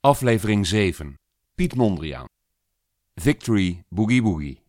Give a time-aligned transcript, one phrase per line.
[0.00, 1.14] Aflevering 7.
[1.54, 2.26] Piet Mondriaan.
[3.14, 4.60] Victory Boogie Boogie.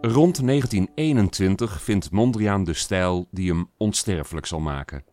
[0.00, 5.04] Rond 1921 vindt Mondriaan de stijl die hem onsterfelijk zal maken.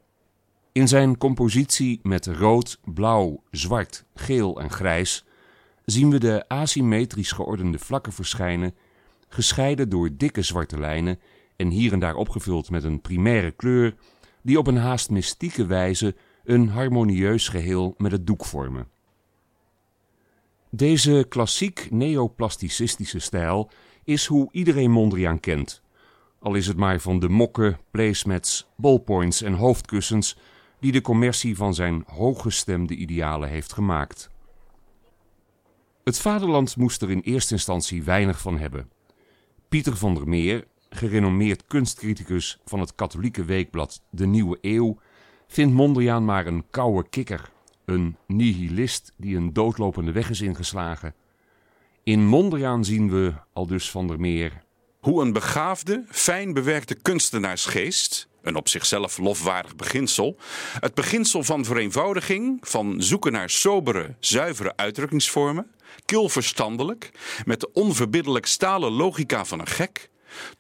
[0.72, 5.26] In zijn compositie met rood, blauw, zwart, geel en grijs
[5.86, 8.76] zien we de asymmetrisch geordende vlakken verschijnen,
[9.28, 11.20] gescheiden door dikke zwarte lijnen
[11.64, 13.96] en hier en daar opgevuld met een primaire kleur,
[14.42, 18.88] die op een haast mystieke wijze een harmonieus geheel met het doek vormen.
[20.70, 23.70] Deze klassiek neoplasticistische stijl
[24.04, 25.82] is hoe iedereen Mondriaan kent,
[26.40, 30.38] al is het maar van de mokken, placemats, ballpoints en hoofdkussens
[30.80, 34.30] die de commercie van zijn hooggestemde idealen heeft gemaakt.
[36.04, 38.92] Het vaderland moest er in eerste instantie weinig van hebben.
[39.70, 44.98] Pieter van der Meer, gerenommeerd kunstcriticus van het katholieke weekblad De Nieuwe Eeuw,
[45.48, 47.52] vindt Mondriaan maar een koude kikker,
[47.86, 51.16] een nihilist die een doodlopende weg is ingeslagen.
[52.04, 54.64] In Mondriaan zien we, al dus van der Meer,
[55.00, 60.38] hoe een begaafde, fijn bewerkte kunstenaarsgeest, een op zichzelf lofwaardig beginsel,
[60.80, 65.72] het beginsel van vereenvoudiging, van zoeken naar sobere, zuivere uitdrukkingsvormen,
[66.06, 67.12] kil verstandelijk,
[67.46, 70.10] met de onverbiddelijk stalen logica van een gek,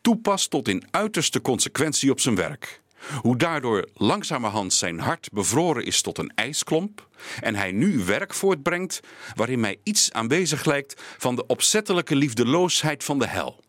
[0.02, 2.82] toepast tot in uiterste consequentie op zijn werk.
[3.22, 7.08] Hoe daardoor langzamerhand zijn hart bevroren is tot een ijsklomp
[7.40, 9.00] en hij nu werk voortbrengt
[9.36, 13.64] waarin mij iets aanwezig lijkt van de opzettelijke liefdeloosheid van de hel.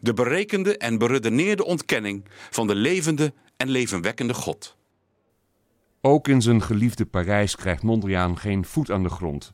[0.00, 4.76] De berekende en beredeneerde ontkenning van de levende en levenwekkende God.
[6.00, 9.52] Ook in zijn geliefde Parijs krijgt Mondriaan geen voet aan de grond.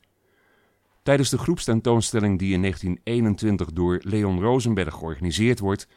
[1.03, 5.89] Tijdens de groepstentoonstelling die in 1921 door Leon Rosenberg georganiseerd wordt,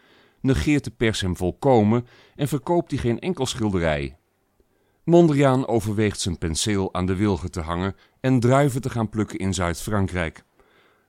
[0.42, 4.18] negeert de pers hem volkomen en verkoopt hij geen enkel schilderij.
[5.04, 9.54] Mondriaan overweegt zijn penseel aan de wilgen te hangen en druiven te gaan plukken in
[9.54, 10.44] Zuid-Frankrijk.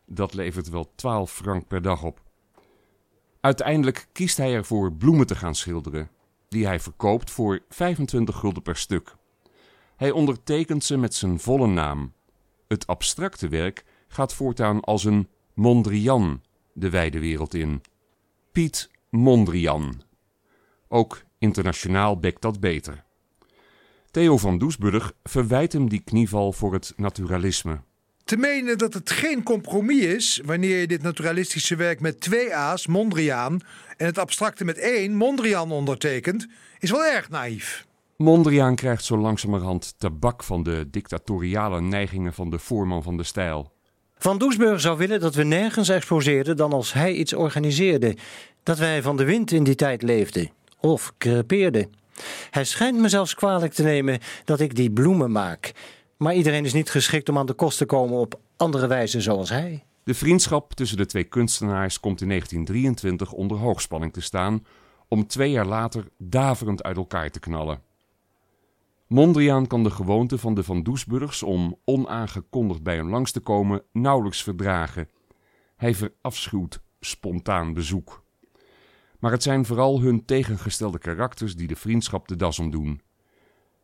[0.06, 2.22] Dat levert wel 12 frank per dag op.
[3.40, 6.10] Uiteindelijk kiest hij ervoor bloemen te gaan schilderen,
[6.48, 9.16] die hij verkoopt voor 25 gulden per stuk.
[9.96, 12.12] Hij ondertekent ze met zijn volle naam.
[12.68, 17.82] Het abstracte werk gaat voortaan als een Mondrian de wijde wereld in.
[18.52, 20.02] Piet Mondrian.
[20.88, 23.04] Ook internationaal bekt dat beter.
[24.10, 27.80] Theo van Doesburg verwijt hem die knieval voor het naturalisme.
[28.24, 32.86] Te menen dat het geen compromis is wanneer je dit naturalistische werk met twee A's,
[32.86, 33.60] Mondriaan,
[33.96, 36.46] en het abstracte met één, Mondrian, ondertekent,
[36.78, 37.86] is wel erg naïef.
[38.16, 43.75] Mondriaan krijgt zo langzamerhand tabak van de dictatoriale neigingen van de voorman van de stijl.
[44.18, 48.16] Van Doesburg zou willen dat we nergens exposeerden dan als hij iets organiseerde.
[48.62, 50.50] Dat wij van de wind in die tijd leefden.
[50.80, 51.92] Of crepeerden.
[52.50, 55.72] Hij schijnt me zelfs kwalijk te nemen dat ik die bloemen maak.
[56.16, 59.48] Maar iedereen is niet geschikt om aan de kost te komen op andere wijze zoals
[59.48, 59.84] hij.
[60.04, 64.64] De vriendschap tussen de twee kunstenaars komt in 1923 onder hoogspanning te staan,
[65.08, 67.80] om twee jaar later daverend uit elkaar te knallen.
[69.06, 73.82] Mondriaan kan de gewoonte van de Van Doesburgs om onaangekondigd bij hem langs te komen
[73.92, 75.08] nauwelijks verdragen.
[75.76, 78.24] Hij verafschuwt spontaan bezoek.
[79.18, 83.00] Maar het zijn vooral hun tegengestelde karakters die de vriendschap de das omdoen.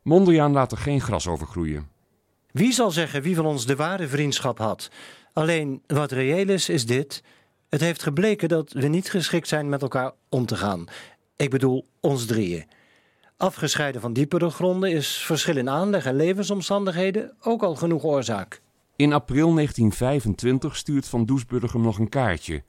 [0.02, 1.88] Mondriaan laat er geen gras over groeien.
[2.50, 4.90] Wie zal zeggen wie van ons de ware vriendschap had?
[5.32, 7.24] Alleen wat reëel is, is dit.
[7.68, 10.84] Het heeft gebleken dat we niet geschikt zijn met elkaar om te gaan.
[11.36, 12.66] Ik bedoel, ons drieën.
[13.42, 18.62] Afgescheiden van diepere gronden is verschil in aanleg en levensomstandigheden ook al genoeg oorzaak.
[18.96, 22.62] In april 1925 stuurt Van Doesburg hem nog een kaartje.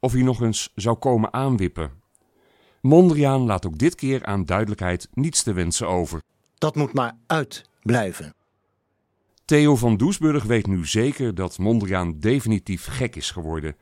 [0.00, 1.90] Of hij nog eens zou komen aanwippen.
[2.80, 6.22] Mondriaan laat ook dit keer aan duidelijkheid niets te wensen over.
[6.58, 8.34] Dat moet maar uitblijven.
[9.44, 13.76] Theo van Doesburg weet nu zeker dat Mondriaan definitief gek is geworden.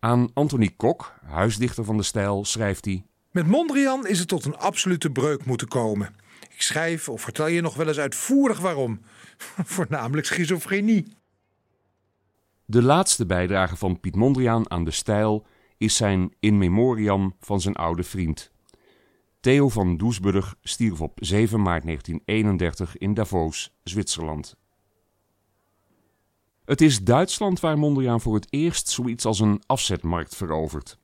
[0.00, 3.04] Aan Anthony Kok, huisdichter van de stijl, schrijft hij...
[3.32, 6.14] Met Mondrian is het tot een absolute breuk moeten komen.
[6.50, 9.00] Ik schrijf of vertel je nog wel eens uitvoerig waarom.
[9.74, 11.16] Voornamelijk schizofrenie.
[12.64, 15.46] De laatste bijdrage van Piet Mondriaan aan de stijl
[15.78, 18.50] is zijn in memoriam van zijn oude vriend.
[19.40, 24.56] Theo van Doesburg stierf op 7 maart 1931 in Davos, Zwitserland.
[26.64, 31.00] Het is Duitsland waar Mondriaan voor het eerst zoiets als een afzetmarkt verovert.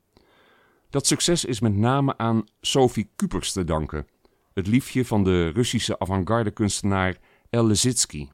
[0.90, 4.06] Dat succes is met name aan Sophie Kupers te danken,
[4.55, 7.19] het liefje van de Russische avant-garde kunstenaar
[7.50, 8.29] El Lezitsky.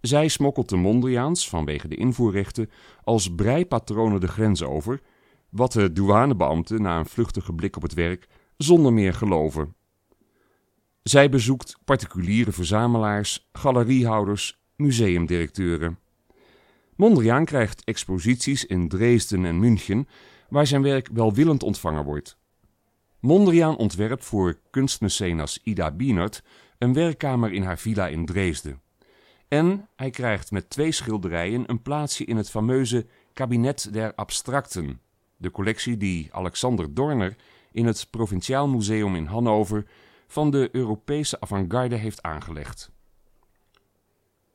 [0.00, 2.70] Zij smokkelt de Mondriaans, vanwege de invoerrechten,
[3.02, 5.00] als breipatronen de grens over,
[5.48, 9.74] wat de douanebeambten na een vluchtige blik op het werk zonder meer geloven.
[11.02, 15.98] Zij bezoekt particuliere verzamelaars, galeriehouders, museumdirecteuren.
[16.96, 20.08] Mondriaan krijgt exposities in Dresden en München,
[20.54, 22.38] waar zijn werk welwillend ontvangen wordt.
[23.20, 26.42] Mondriaan ontwerpt voor kunstmecenas Ida Bienert
[26.78, 28.80] een werkkamer in haar villa in Dresden.
[29.48, 35.00] En hij krijgt met twee schilderijen een plaatsje in het fameuze Kabinet der Abstracten,
[35.36, 37.36] de collectie die Alexander Dorner
[37.72, 39.86] in het Provinciaal Museum in Hannover
[40.26, 42.90] van de Europese avant-garde heeft aangelegd.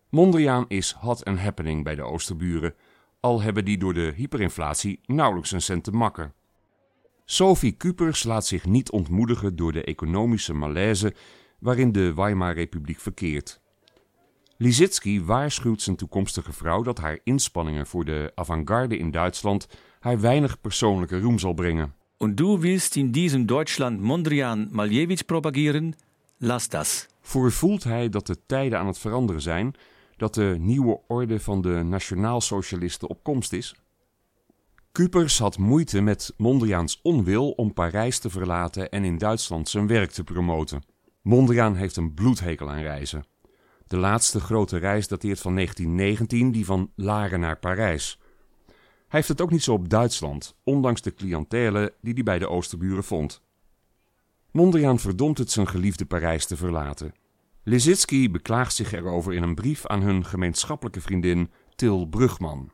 [0.09, 2.75] Mondriaan is hot and happening bij de Oosterburen,
[3.19, 6.33] al hebben die door de hyperinflatie nauwelijks een cent te makken.
[7.25, 11.13] Sophie Kupers laat zich niet ontmoedigen door de economische malaise
[11.59, 13.61] waarin de Weimar-republiek verkeert.
[14.57, 19.67] Lisitsky waarschuwt zijn toekomstige vrouw dat haar inspanningen voor de avant-garde in Duitsland
[19.99, 21.93] haar weinig persoonlijke roem zal brengen.
[22.17, 25.95] Und du willst in diesem Deutschland Mondrian Malevich propagieren?
[26.37, 27.07] Lass das.
[27.21, 29.75] Voorvoelt hij dat de tijden aan het veranderen zijn,
[30.19, 33.75] dat de nieuwe orde van de nationaalsocialisten op komst is?
[34.91, 40.11] Kupers had moeite met Mondriaans onwil om Parijs te verlaten en in Duitsland zijn werk
[40.11, 40.81] te promoten.
[41.21, 43.25] Mondriaan heeft een bloedhekel aan reizen.
[43.87, 48.19] De laatste grote reis dateert van 1919, die van Laren naar Parijs.
[48.67, 48.75] Hij
[49.07, 53.03] heeft het ook niet zo op Duitsland, ondanks de cliëntele die hij bij de Oosterburen
[53.03, 53.41] vond.
[54.51, 57.13] Mondriaan verdomt het zijn geliefde Parijs te verlaten.
[57.69, 62.71] Lisitsky beklaagt zich erover in een brief aan hun gemeenschappelijke vriendin Til Brugman.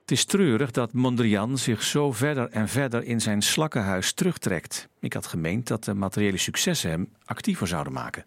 [0.00, 4.88] Het is treurig dat Mondrian zich zo verder en verder in zijn slakkenhuis terugtrekt.
[5.00, 8.24] Ik had gemeend dat de materiële successen hem actiever zouden maken.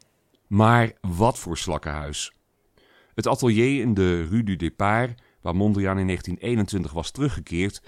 [0.48, 2.34] Maar wat voor slakkenhuis?
[3.14, 7.82] Het atelier in de Rue du Départ, waar Mondriaan in 1921 was teruggekeerd,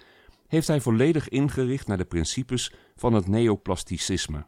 [0.47, 4.45] heeft hij volledig ingericht naar de principes van het neoplasticisme.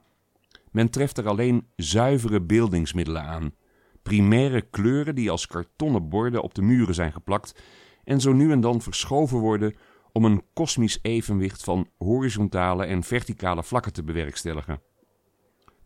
[0.73, 3.53] Men treft er alleen zuivere beeldingsmiddelen aan,
[4.01, 7.61] primaire kleuren die als kartonnen borden op de muren zijn geplakt
[8.03, 9.75] en zo nu en dan verschoven worden
[10.11, 14.81] om een kosmisch evenwicht van horizontale en verticale vlakken te bewerkstelligen.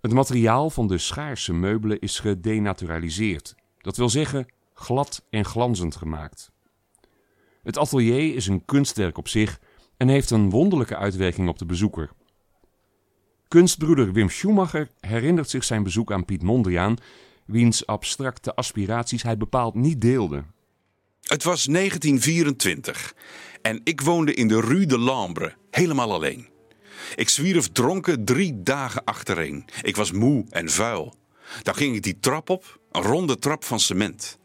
[0.02, 6.52] Het materiaal van de schaarse meubelen is gedenaturaliseerd, dat wil zeggen glad en glanzend gemaakt.
[7.64, 9.60] Het atelier is een kunstwerk op zich
[9.98, 12.12] en heeft een wonderlijke uitwerking op de bezoeker.
[13.48, 16.98] Kunstbroeder Wim Schumacher herinnert zich zijn bezoek aan Piet Mondriaan,
[17.46, 20.44] wiens abstracte aspiraties hij bepaald niet deelde.
[21.22, 23.16] Het was 1924
[23.62, 26.48] en ik woonde in de Rue de Lambre, helemaal alleen.
[27.16, 29.66] Ik zwierf dronken drie dagen achtereen.
[29.82, 31.16] Ik was moe en vuil.
[31.62, 34.38] Dan ging ik die trap op, een ronde trap van cement.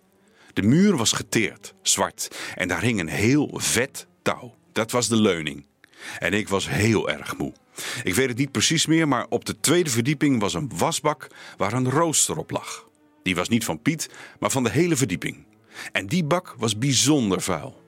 [0.53, 4.55] De muur was geteerd, zwart, en daar hing een heel vet touw.
[4.73, 5.67] Dat was de leuning.
[6.19, 7.53] En ik was heel erg moe.
[8.03, 11.27] Ik weet het niet precies meer, maar op de tweede verdieping was een wasbak
[11.57, 12.89] waar een rooster op lag.
[13.23, 14.09] Die was niet van Piet,
[14.39, 15.45] maar van de hele verdieping.
[15.93, 17.81] En die bak was bijzonder vuil.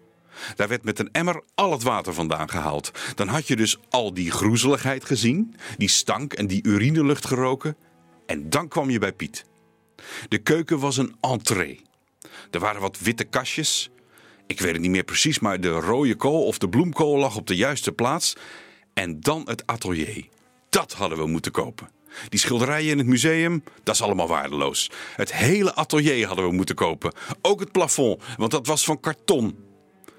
[0.57, 2.91] Daar werd met een emmer al het water vandaan gehaald.
[3.15, 7.77] Dan had je dus al die groezeligheid gezien, die stank en die urinelucht geroken.
[8.27, 9.45] En dan kwam je bij Piet.
[10.29, 11.83] De keuken was een entree.
[12.51, 13.91] Er waren wat witte kastjes.
[14.47, 17.47] Ik weet het niet meer precies, maar de rode kool of de bloemkool lag op
[17.47, 18.37] de juiste plaats.
[18.95, 20.29] En dan het atelier.
[20.69, 21.89] Dat hadden we moeten kopen.
[22.29, 24.91] Die schilderijen in het museum, dat is allemaal waardeloos.
[25.17, 27.13] Het hele atelier hadden we moeten kopen.
[27.43, 29.59] Ook het plafond, want dat was van karton.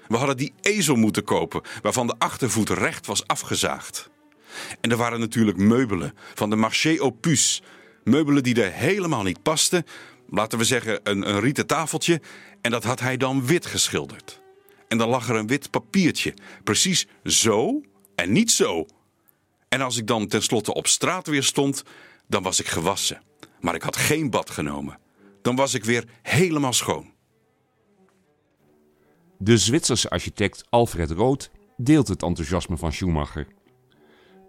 [0.08, 4.10] We hadden die ezel moeten kopen, waarvan de achtervoet recht was afgezaagd.
[4.80, 7.62] En er waren natuurlijk meubelen van de marché opus.
[8.04, 9.84] Meubelen die er helemaal niet pasten.
[10.30, 12.20] Laten we zeggen een, een rieten tafeltje.
[12.60, 14.40] En dat had hij dan wit geschilderd.
[14.88, 16.34] En dan lag er een wit papiertje.
[16.64, 17.80] Precies zo
[18.16, 18.86] en niet zo.
[19.68, 21.82] En als ik dan tenslotte op straat weer stond,
[22.28, 23.22] dan was ik gewassen.
[23.60, 24.98] Maar ik had geen bad genomen.
[25.42, 27.14] Dan was ik weer helemaal schoon.
[29.38, 33.46] De Zwitserse architect Alfred Roth deelt het enthousiasme van Schumacher.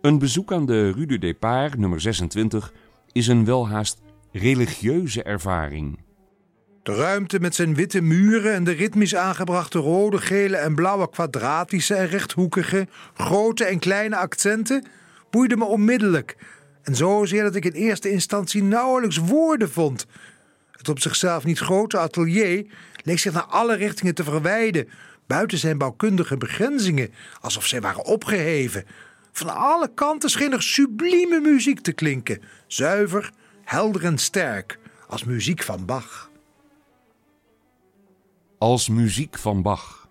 [0.02, 2.74] Een bezoek aan de Rue du Départ, nummer 26,
[3.12, 6.00] is een welhaast religieuze ervaring.
[6.88, 11.96] De ruimte met zijn witte muren en de ritmisch aangebrachte rode, gele en blauwe kwadratische
[11.96, 14.86] en rechthoekige, grote en kleine accenten
[15.30, 16.36] boeide me onmiddellijk.
[16.82, 20.06] En zozeer dat ik in eerste instantie nauwelijks woorden vond.
[20.72, 22.66] Het op zichzelf niet grote atelier
[23.04, 24.90] leek zich naar alle richtingen te verwijden,
[25.26, 28.86] buiten zijn bouwkundige begrenzingen, alsof zij waren opgeheven.
[29.32, 33.32] Van alle kanten scheen er sublieme muziek te klinken, zuiver,
[33.64, 36.27] helder en sterk, als muziek van Bach
[38.58, 40.08] als muziek van Bach.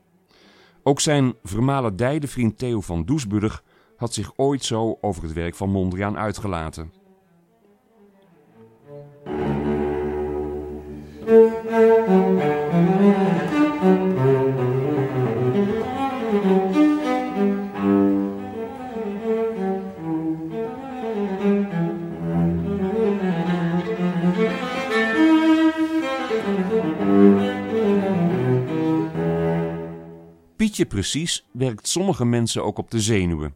[0.83, 1.97] Ook zijn vermalen
[2.29, 3.65] vriend Theo van Doesburg
[3.97, 6.93] had zich ooit zo over het werk van Mondriaan uitgelaten.
[30.85, 33.55] Precies werkt sommige mensen ook op de zenuwen.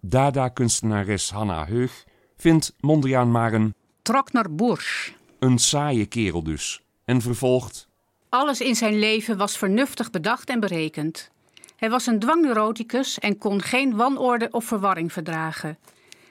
[0.00, 2.04] Dada-kunstenares Hanna Heug
[2.36, 5.14] vindt Mondriaan maar een, Trok Boers.
[5.38, 6.82] een saaie kerel dus.
[7.04, 7.88] En vervolgt,
[8.28, 11.30] Alles in zijn leven was vernuftig bedacht en berekend.
[11.76, 15.78] Hij was een dwangneuroticus en kon geen wanorde of verwarring verdragen.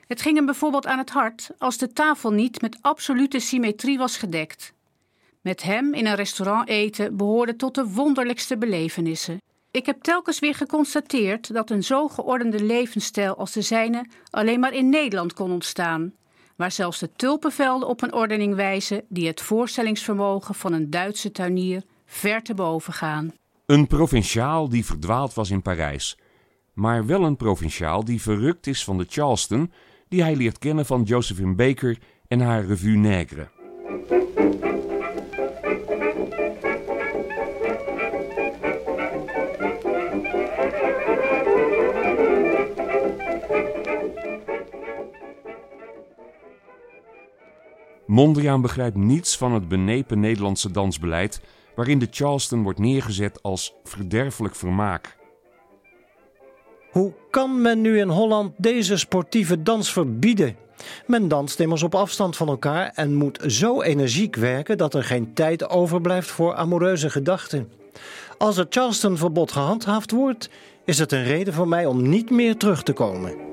[0.08, 4.18] Het ging hem bijvoorbeeld aan het hart als de tafel niet met absolute symmetrie was
[4.18, 4.74] gedekt.
[5.42, 9.42] Met hem in een restaurant eten behoorde tot de wonderlijkste belevenissen.
[9.72, 14.74] Ik heb telkens weer geconstateerd dat een zo geordende levensstijl als de zijne alleen maar
[14.74, 16.14] in Nederland kon ontstaan,
[16.56, 21.84] waar zelfs de tulpenvelden op een ordening wijzen die het voorstellingsvermogen van een Duitse tuinier
[22.06, 23.34] ver te boven gaan.
[23.66, 26.18] een provinciaal die verdwaald was in Parijs.
[26.74, 29.72] Maar wel een provinciaal die verrukt is van de Charleston,
[30.08, 31.98] die hij leert kennen van Josephine Baker
[32.28, 33.57] en haar revue Nègre.
[48.18, 51.42] Mondriaan begrijpt niets van het benepen Nederlandse dansbeleid,
[51.76, 55.18] waarin de Charleston wordt neergezet als verderfelijk vermaak.
[56.92, 60.56] Hoe kan men nu in Holland deze sportieve dans verbieden?
[61.08, 65.34] Men danst immers op afstand van elkaar en moet zo energiek werken dat er geen
[65.34, 67.72] tijd overblijft voor amoureuze gedachten.
[68.38, 70.50] Als het Charleston-verbod gehandhaafd wordt,
[70.86, 73.47] is het een reden voor mij om niet meer terug te komen.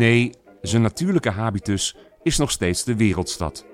[0.00, 3.66] Nee, zijn natuurlijke habitus is nog steeds de wereldstad.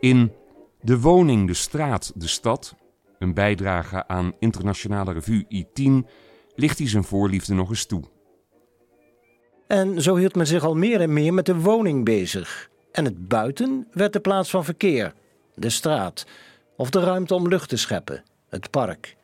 [0.00, 0.32] In
[0.80, 2.74] De Woning, de Straat, de Stad,
[3.18, 6.10] een bijdrage aan internationale revue I10,
[6.54, 8.02] ligt hij zijn voorliefde nog eens toe.
[9.66, 12.70] En zo hield men zich al meer en meer met de woning bezig.
[12.92, 15.12] En het buiten werd de plaats van verkeer,
[15.54, 16.26] de straat,
[16.76, 19.16] of de ruimte om lucht te scheppen, het park.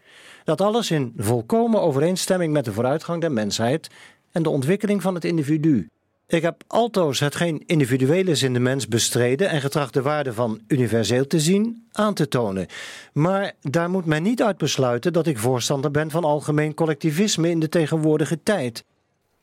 [0.44, 3.90] Dat alles in volkomen overeenstemming met de vooruitgang der mensheid
[4.32, 5.88] en de ontwikkeling van het individu.
[6.30, 10.60] Ik heb altoos hetgeen individueel is in de mens bestreden en getracht de waarde van
[10.66, 12.66] universeel te zien aan te tonen.
[13.12, 17.60] Maar daar moet men niet uit besluiten dat ik voorstander ben van algemeen collectivisme in
[17.60, 18.84] de tegenwoordige tijd.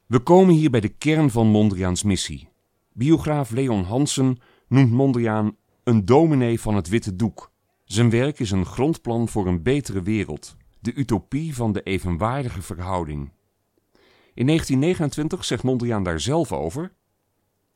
[0.06, 2.48] We komen hier bij de kern van Mondriaans missie.
[2.94, 7.51] Biograaf Leon Hansen noemt Mondriaan een dominee van het witte doek.
[7.84, 13.29] Zijn werk is een grondplan voor een betere wereld, de utopie van de evenwaardige verhouding.
[14.38, 16.91] In 1929 zegt Mondriaan daar zelf over: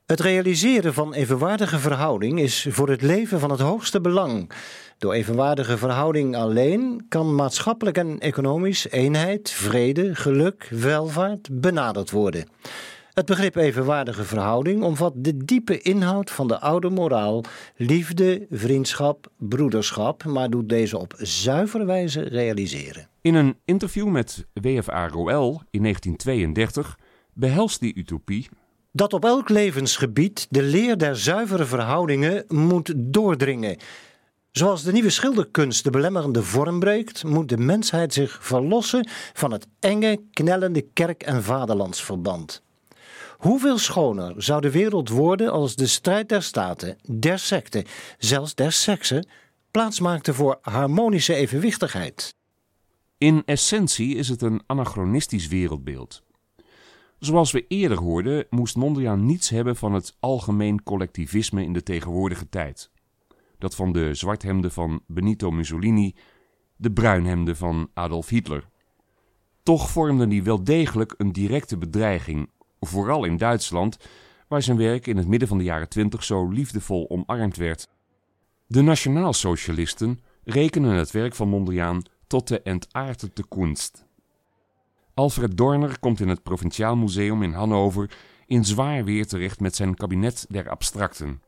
[0.05, 4.51] Het realiseren van evenwaardige verhouding is voor het leven van het hoogste belang.
[4.97, 12.47] Door evenwaardige verhouding alleen kan maatschappelijk en economisch eenheid, vrede, geluk, welvaart benaderd worden.
[13.13, 17.43] Het begrip evenwaardige verhouding omvat de diepe inhoud van de oude moraal,
[17.75, 23.10] liefde, vriendschap, broederschap, maar doet deze op zuivere wijze realiseren.
[23.21, 26.99] In een interview met WFA Roel in 1932
[27.33, 28.49] behelst die utopie
[28.91, 33.77] Dat op elk levensgebied de leer der zuivere verhoudingen moet doordringen.
[34.51, 39.67] Zoals de nieuwe schilderkunst de belemmerende vorm breekt, moet de mensheid zich verlossen van het
[39.79, 42.61] enge, knellende kerk- en vaderlandsverband.
[43.37, 47.85] Hoeveel schoner zou de wereld worden als de strijd der staten, der secten,
[48.17, 49.27] zelfs der seksen,
[49.71, 52.39] plaats maakte voor harmonische evenwichtigheid?
[53.21, 56.23] In essentie is het een anachronistisch wereldbeeld.
[57.19, 62.49] Zoals we eerder hoorden, moest Mondriaan niets hebben van het algemeen collectivisme in de tegenwoordige
[62.49, 62.91] tijd.
[63.57, 66.15] Dat van de zwarthemden van Benito Mussolini,
[66.75, 68.67] de bruinhemden van Adolf Hitler.
[69.63, 72.49] Toch vormde hij wel degelijk een directe bedreiging,
[72.79, 73.97] vooral in Duitsland,
[74.47, 77.89] waar zijn werk in het midden van de jaren twintig zo liefdevol omarmd werd.
[78.67, 84.05] De nationaalsocialisten rekenen het werk van Mondriaan tot de entaardete kunst.
[85.13, 89.95] Alfred Dorner komt in het Provinciaal Museum in Hannover in zwaar weer terecht met zijn
[89.95, 91.41] kabinet der abstracten.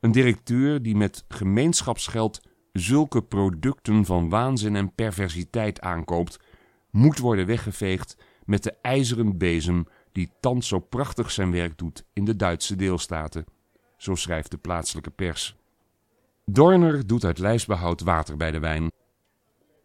[0.00, 2.40] Een directeur die met gemeenschapsgeld
[2.72, 6.38] zulke producten van waanzin en perversiteit aankoopt,
[6.90, 12.24] moet worden weggeveegd met de ijzeren bezem die thans zo prachtig zijn werk doet in
[12.24, 13.44] de Duitse deelstaten,
[13.96, 15.56] zo schrijft de plaatselijke pers.
[16.44, 18.90] Dorner doet uit lijstbehoud water bij de wijn.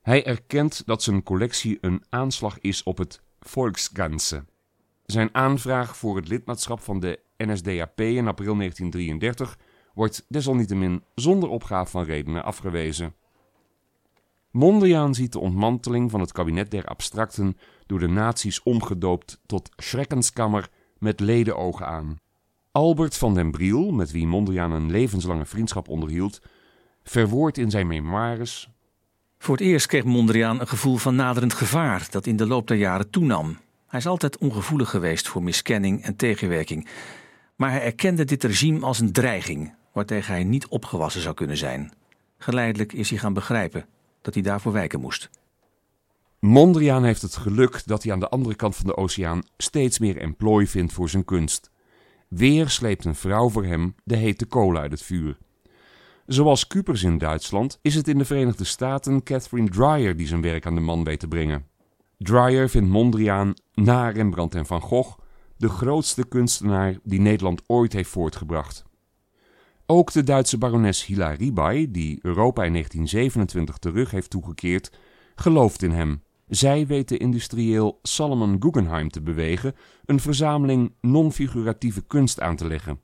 [0.04, 4.46] Hij erkent dat zijn collectie een aanslag is op het Volksganze.
[5.06, 9.58] Zijn aanvraag voor het lidmaatschap van de NSDAP in april 1933
[9.94, 13.16] wordt desalniettemin zonder opgave van redenen afgewezen.
[14.52, 20.70] Mondriaan ziet de ontmanteling van het kabinet der abstracten door de nazi's omgedoopt tot Schreckenskammer
[20.98, 22.18] met ledenogen aan.
[22.72, 26.42] Albert van den Briel, met wie Mondriaan een levenslange vriendschap onderhield,
[27.04, 28.73] verwoordt in zijn memoires
[29.44, 32.78] Voor het eerst kreeg Mondriaan een gevoel van naderend gevaar dat in de loop der
[32.78, 33.58] jaren toenam.
[33.88, 36.88] Hij is altijd ongevoelig geweest voor miskenning en tegenwerking.
[37.56, 41.92] Maar hij erkende dit regime als een dreiging waartegen hij niet opgewassen zou kunnen zijn.
[42.38, 43.86] Geleidelijk is hij gaan begrijpen
[44.22, 45.30] dat hij daarvoor wijken moest.
[46.40, 50.18] Mondriaan heeft het geluk dat hij aan de andere kant van de oceaan steeds meer
[50.18, 51.72] emplooi vindt voor zijn kunst.
[52.28, 55.38] Weer sleept een vrouw voor hem de hete kolen uit het vuur.
[56.26, 60.66] Zoals Cupers in Duitsland is het in de Verenigde Staten Catherine Dreyer die zijn werk
[60.66, 61.66] aan de man weet te brengen.
[62.18, 65.18] Dreyer vindt Mondriaan na Rembrandt en Van Gogh
[65.58, 68.84] de grootste kunstenaar die Nederland ooit heeft voortgebracht.
[69.86, 74.92] Ook de Duitse barones Hila Ribai, die Europa in 1927 terug heeft toegekeerd,
[75.36, 76.24] gelooft in hem.
[76.48, 79.76] Zij weet de industrieel Salomon Guggenheim te bewegen
[80.06, 83.00] een verzameling non-figuratieve kunst aan te leggen.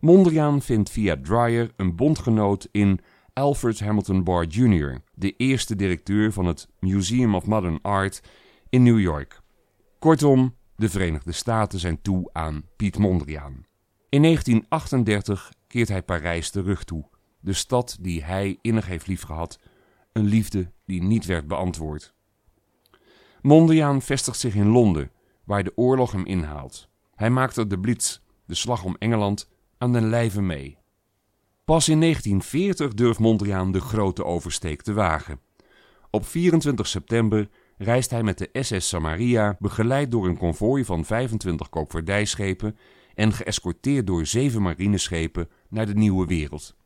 [0.00, 3.00] Mondriaan vindt via Dreyer een bondgenoot in
[3.32, 8.22] Alfred Hamilton Barr Jr., de eerste directeur van het Museum of Modern Art
[8.68, 9.40] in New York.
[9.98, 13.64] Kortom, de Verenigde Staten zijn toe aan Piet Mondriaan.
[14.08, 17.04] In 1938 keert hij Parijs de rug toe,
[17.40, 19.58] de stad die hij innig heeft liefgehad,
[20.12, 22.14] een liefde die niet werd beantwoord.
[23.42, 25.10] Mondriaan vestigt zich in Londen,
[25.44, 26.88] waar de oorlog hem inhaalt.
[27.14, 29.48] Hij maakt er de Blitz, de slag om Engeland,
[29.80, 30.78] aan den lijve mee.
[31.64, 35.40] Pas in 1940 durft Mondriaan de grote oversteek te wagen.
[36.10, 41.68] Op 24 september reist hij met de SS Samaria, begeleid door een konvooi van 25
[41.68, 42.76] koopvaardijschepen
[43.14, 46.76] en geëscorteerd door zeven marineschepen naar de nieuwe wereld.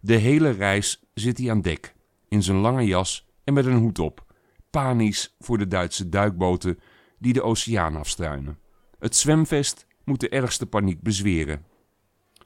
[0.00, 1.94] De hele reis zit hij aan dek,
[2.28, 4.34] in zijn lange jas en met een hoed op,
[4.70, 6.78] panisch voor de Duitse duikboten
[7.18, 8.58] die de oceaan afstruinen.
[8.98, 11.72] Het zwemvest moet de ergste paniek bezweren.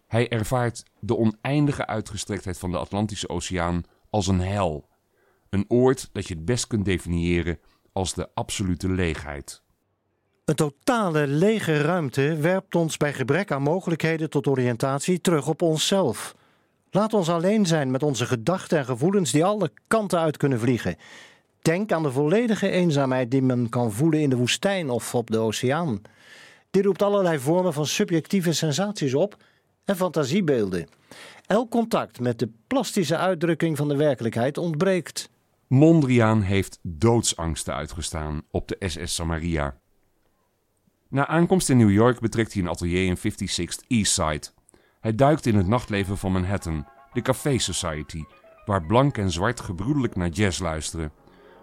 [0.08, 4.88] Hij ervaart de oneindige uitgestrektheid van de Atlantische Oceaan als een hel.
[5.50, 7.58] Een oord dat je het best kunt definiëren
[7.92, 9.62] als de absolute leegheid.
[10.44, 16.34] Een totale lege ruimte werpt ons bij gebrek aan mogelijkheden tot oriëntatie terug op onszelf.
[16.90, 20.96] Laat ons alleen zijn met onze gedachten en gevoelens die alle kanten uit kunnen vliegen.
[21.62, 25.38] Denk aan de volledige eenzaamheid die men kan voelen in de woestijn of op de
[25.38, 26.00] oceaan.
[26.70, 29.36] Dit roept allerlei vormen van subjectieve sensaties op
[29.88, 30.86] en fantasiebeelden.
[31.46, 35.30] Elk contact met de plastische uitdrukking van de werkelijkheid ontbreekt.
[35.66, 39.78] Mondriaan heeft doodsangsten uitgestaan op de SS Samaria.
[41.08, 44.46] Na aankomst in New York betrekt hij een atelier in 56th East Side.
[45.00, 48.22] Hij duikt in het nachtleven van Manhattan, de Café Society,
[48.64, 51.12] waar blank en zwart gebroedelijk naar jazz luisteren,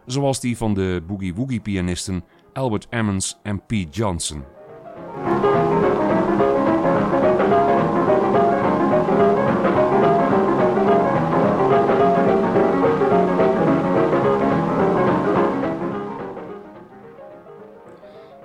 [0.05, 4.43] zoals die van de boogie-woogie-pianisten Albert Ammons en Pete Johnson.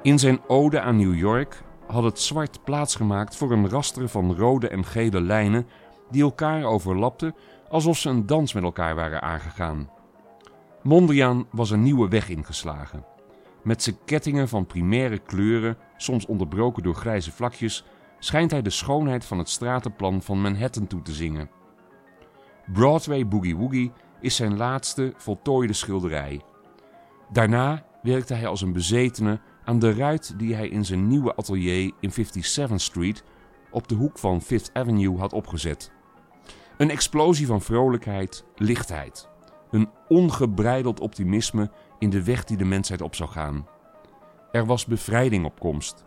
[0.03, 4.69] In zijn ode aan New York had het zwart plaatsgemaakt voor een raster van rode
[4.69, 5.67] en gele lijnen
[6.11, 7.35] die elkaar overlapten
[7.69, 9.91] alsof ze een dans met elkaar waren aangegaan.
[10.83, 13.05] Mondriaan was een nieuwe weg ingeslagen.
[13.63, 17.85] Met zijn kettingen van primaire kleuren, soms onderbroken door grijze vlakjes,
[18.19, 21.51] schijnt hij de schoonheid van het stratenplan van Manhattan toe te zingen.
[22.73, 26.41] Broadway Boogie Woogie is zijn laatste voltooide schilderij.
[27.33, 31.93] Daarna werkte hij als een bezetene aan de ruit die hij in zijn nieuwe atelier
[32.01, 33.25] in 57th Street
[33.71, 35.93] op de hoek van Fifth Avenue had opgezet.
[36.77, 39.29] Een explosie van vrolijkheid, lichtheid.
[39.71, 43.67] Een ongebreideld optimisme in de weg die de mensheid op zou gaan.
[44.53, 46.05] Er was bevrijding op komst.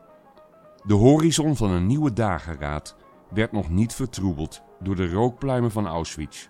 [0.86, 2.96] De horizon van een nieuwe dageraad
[3.30, 6.48] werd nog niet vertroebeld door de rookpluimen van Auschwitz,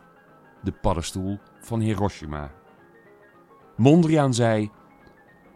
[0.63, 2.51] de paddenstoel van Hiroshima.
[3.75, 4.71] Mondriaan zei: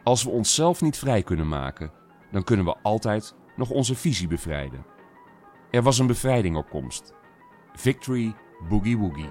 [0.08, 1.92] Als we onszelf niet vrij kunnen maken,
[2.32, 4.86] dan kunnen we altijd nog onze visie bevrijden.
[5.72, 7.14] Er was een bevrijding op komst.
[7.74, 8.36] Victory
[8.70, 9.30] Boogie Woogie.